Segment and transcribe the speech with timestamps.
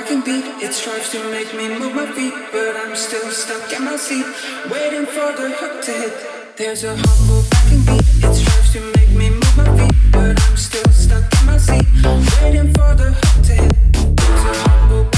[0.00, 3.84] life beat It strives to make me move my feet, but I'm still stuck in
[3.84, 4.26] my seat,
[4.70, 6.56] waiting for the hook to hit.
[6.56, 8.06] There's a humble backing beat.
[8.24, 11.86] It strives to make me move my feet, but I'm still stuck in my seat,
[12.42, 14.16] waiting for the hook to hit.
[14.16, 15.13] There's a humble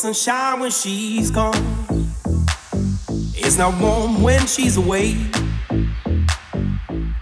[0.00, 1.52] sunshine when she's gone.
[3.34, 5.14] It's not warm when she's away.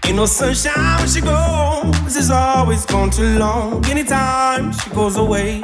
[0.05, 2.15] Ain't no sunshine when she goes.
[2.15, 3.85] It's always gone too long.
[3.87, 5.61] Anytime she goes away.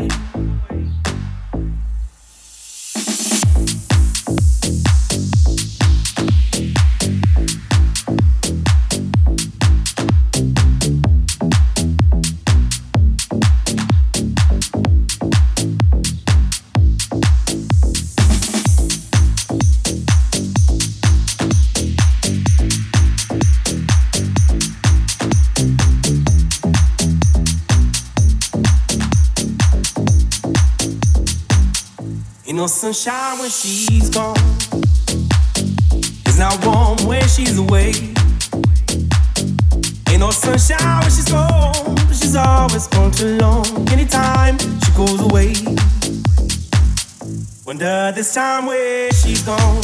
[32.93, 34.35] Sunshine when she's gone.
[36.27, 37.93] It's not warm when she's away.
[40.07, 41.97] Ain't no sunshine when she's gone.
[42.13, 43.65] She's always gone too long.
[43.89, 45.55] Anytime she goes away.
[47.65, 49.81] Wonder this time where she's gone.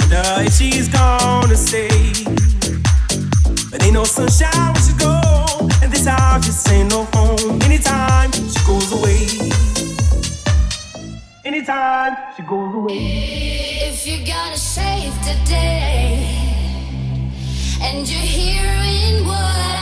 [0.00, 2.24] Wonder if she's gonna stay.
[3.70, 5.70] But ain't no sunshine when she's gone.
[5.82, 7.60] And this house just ain't no home.
[7.60, 8.32] Anytime
[11.46, 12.98] anytime she goes away.
[13.88, 16.26] If you gotta save the day,
[17.80, 19.75] and you're hearing what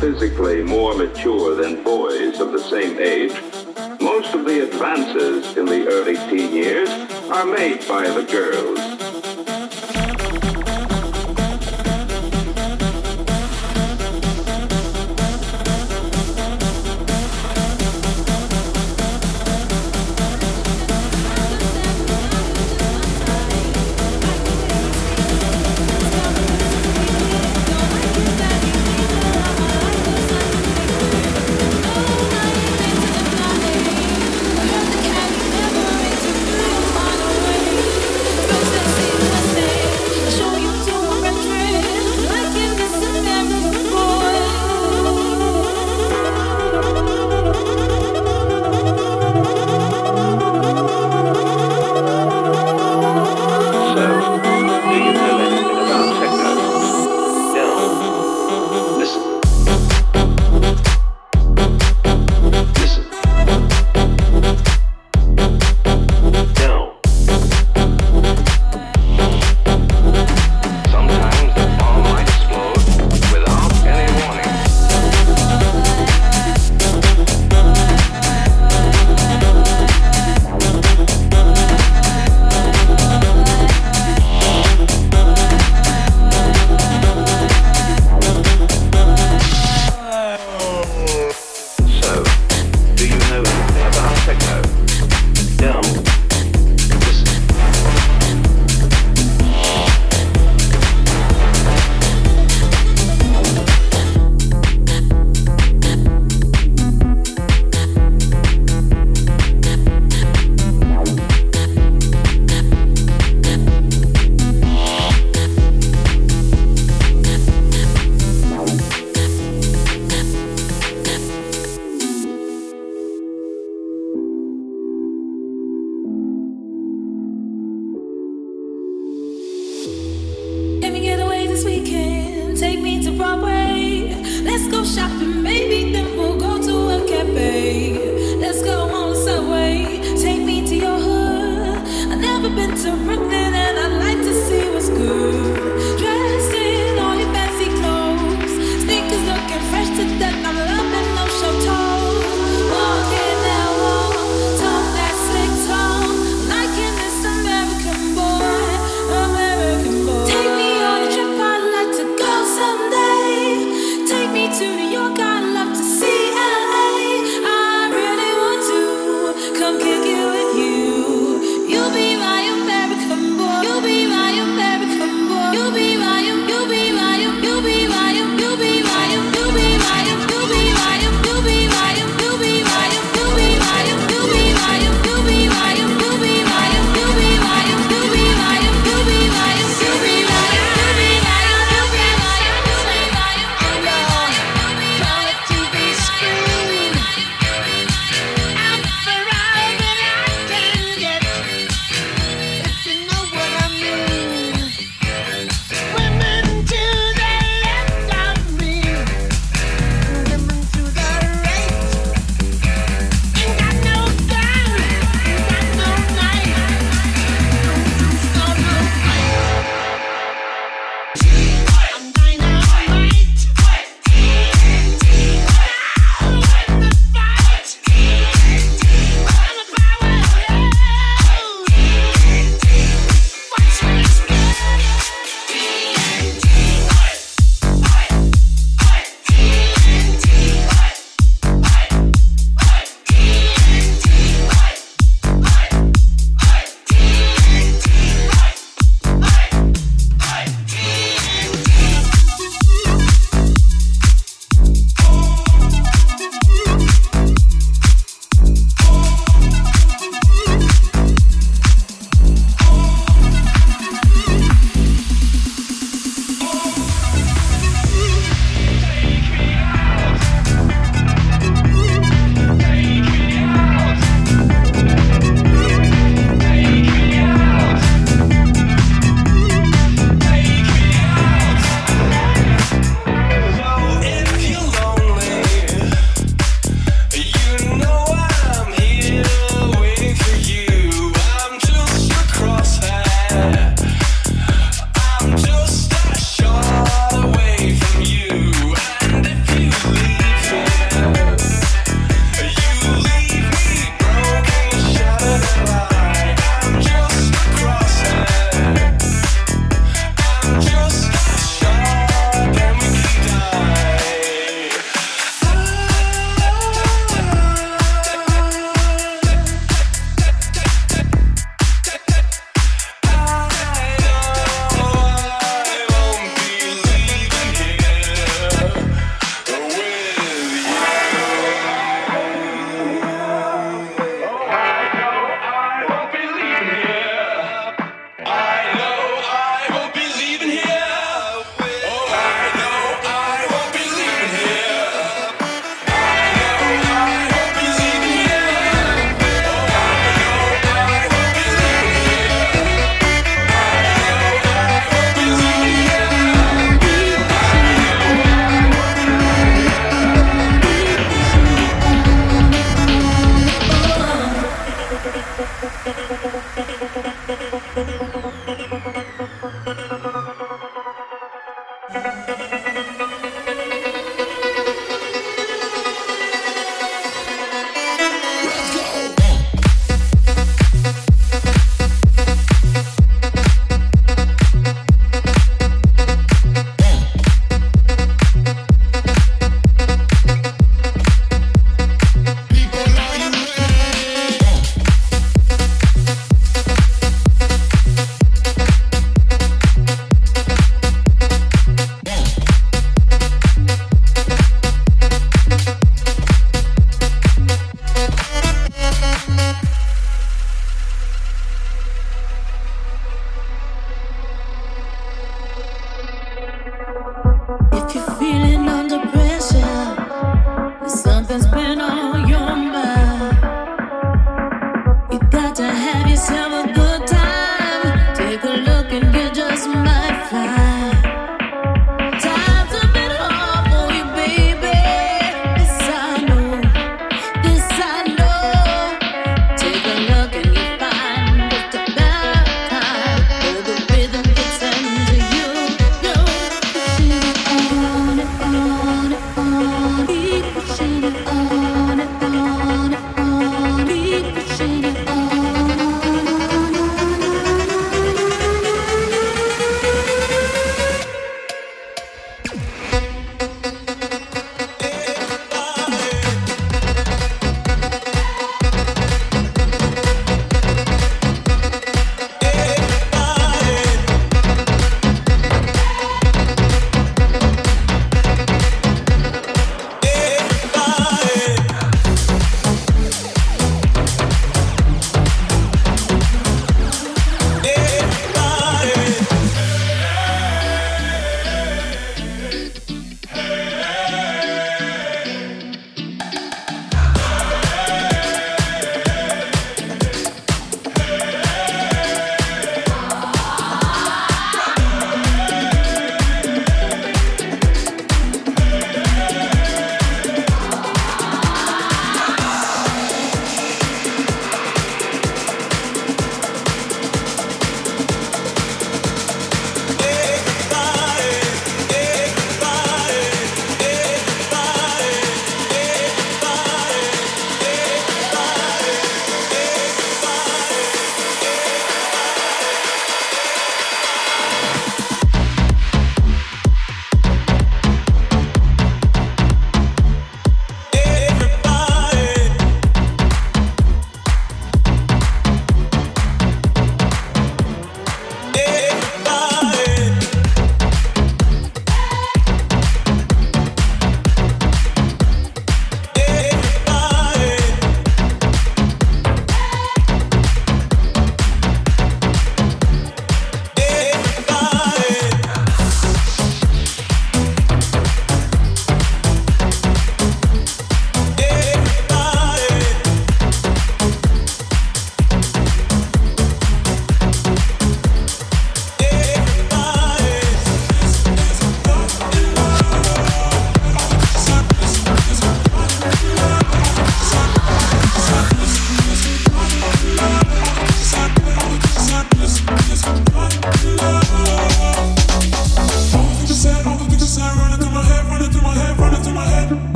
[0.00, 3.32] physically more mature than boys of the same age,
[4.00, 6.88] most of the advances in the early teen years
[7.30, 8.87] are made by the girls.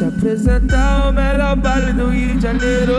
[0.00, 2.94] te apresentar o melhor baile do Rio de Janeiro.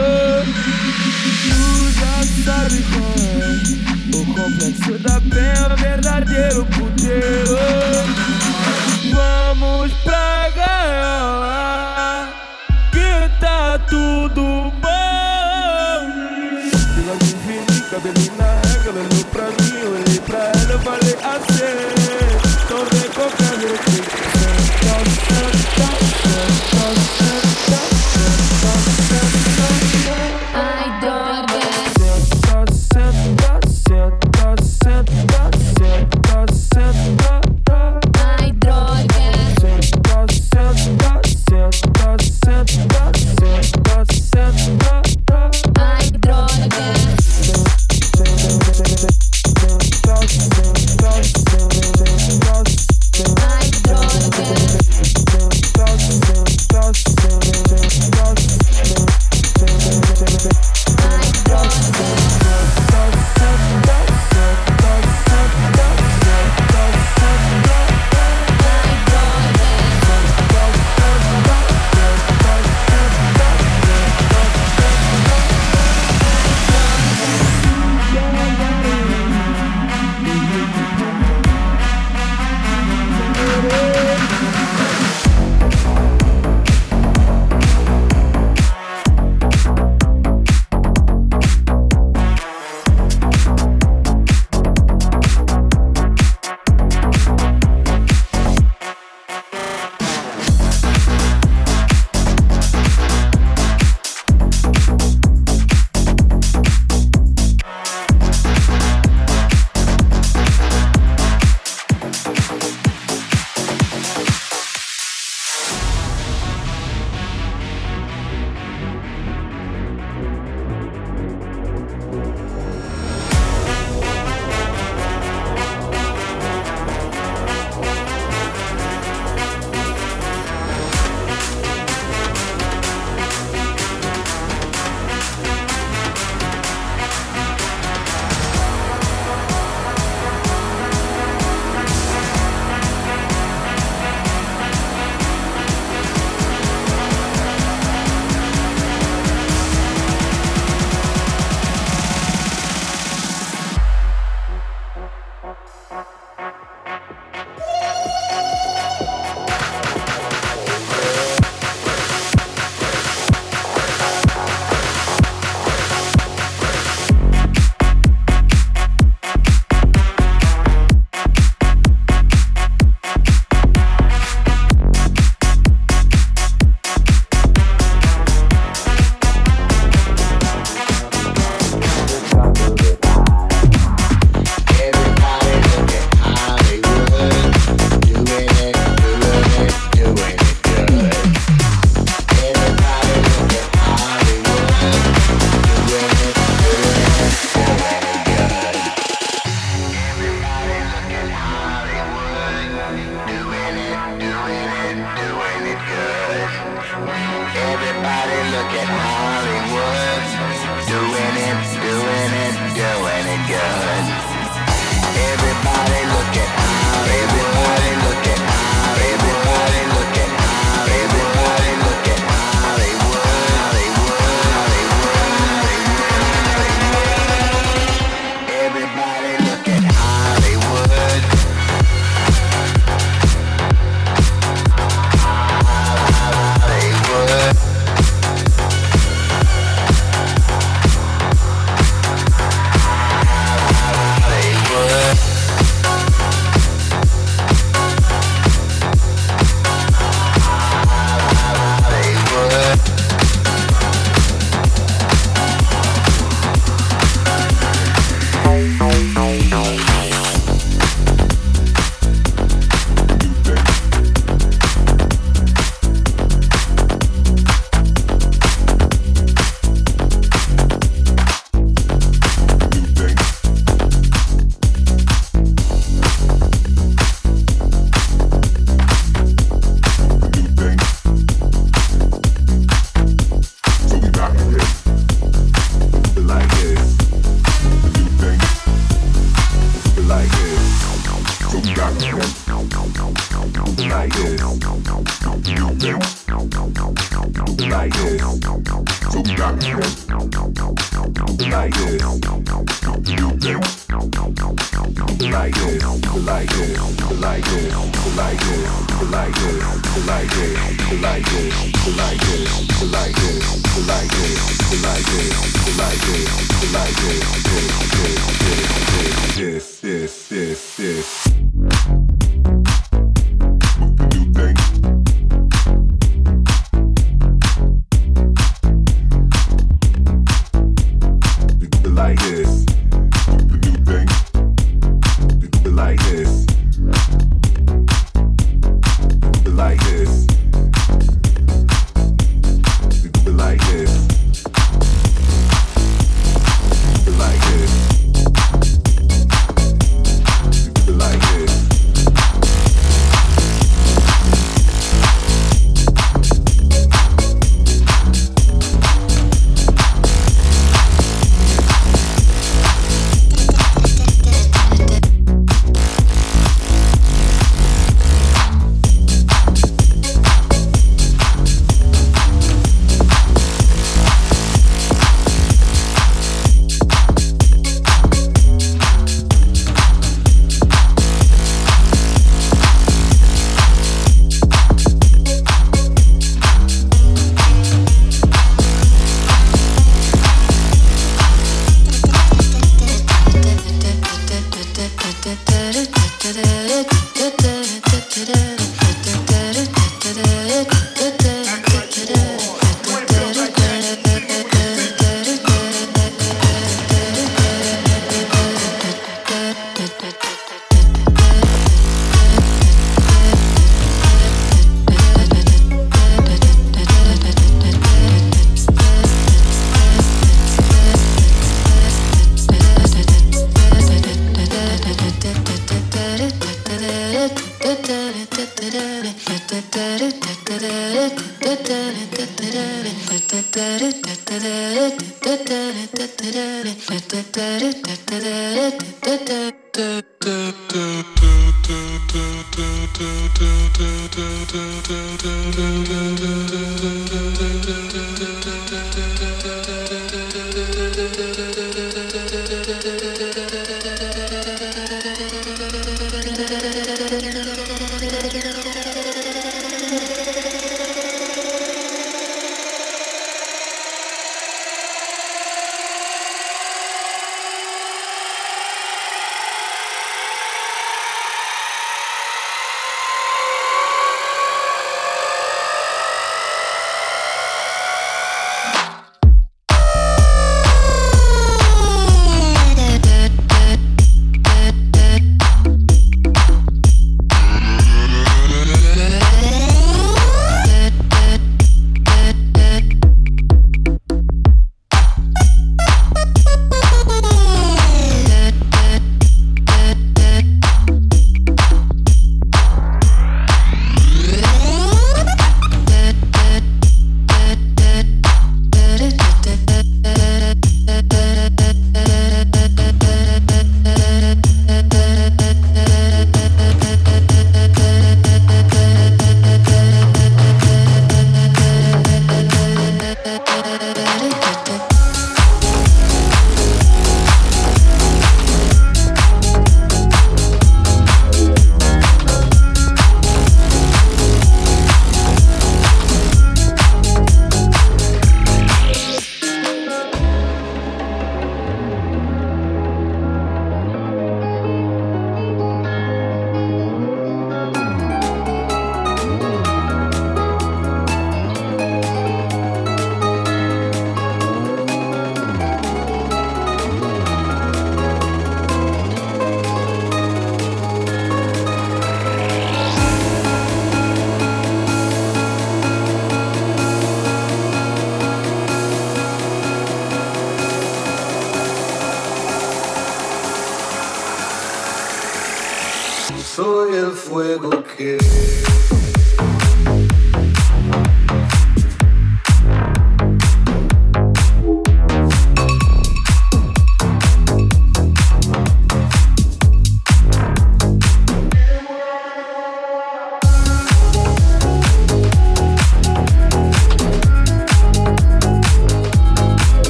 [1.50, 1.60] Tu
[2.00, 7.58] já sabe qual é o complexo da penha, verdadeiro puteiro.
[9.16, 12.30] Vamos pra gaiola,
[12.92, 14.92] que tá tudo bom.
[16.98, 22.31] Ela me viu, cabelinho na regra, olhou pra mim, olhei pra ela, falei assim.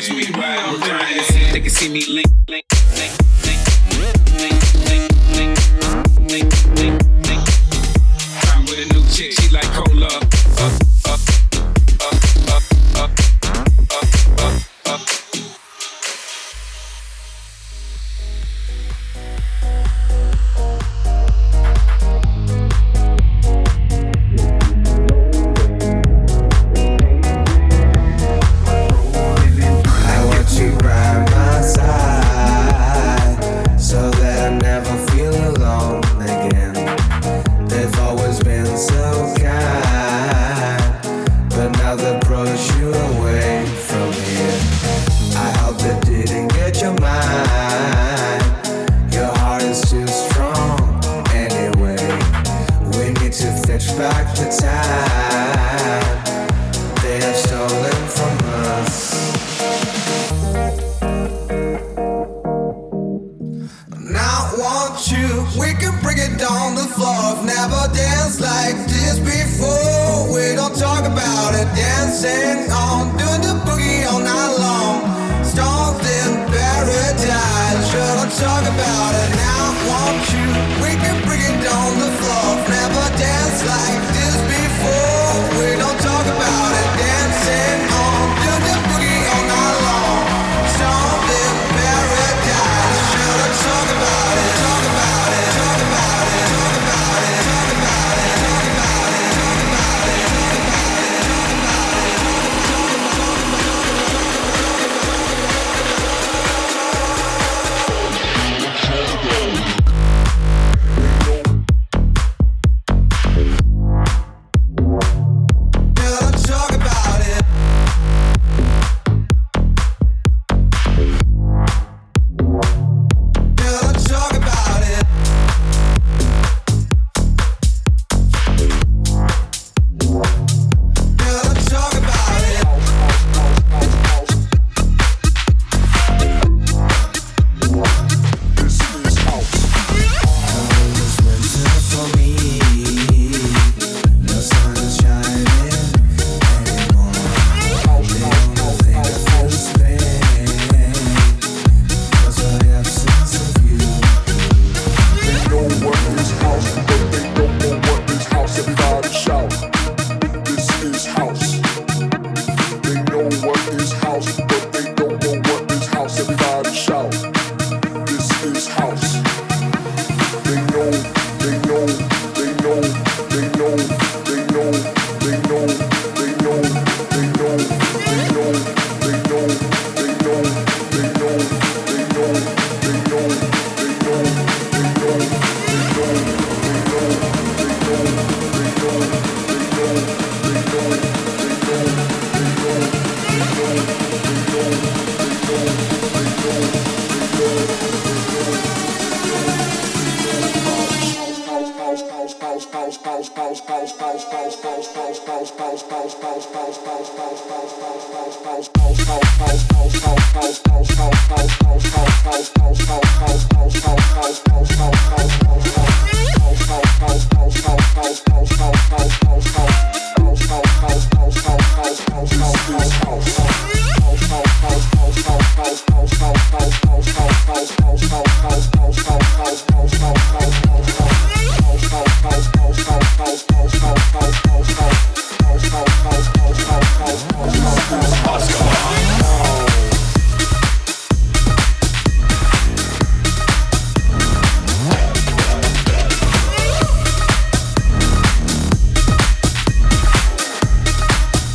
[0.00, 1.52] catch me riding.
[1.52, 2.65] They can see me link, link.